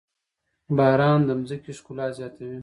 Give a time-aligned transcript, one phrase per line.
[0.77, 2.59] باران د ځمکې ښکلا زياتوي.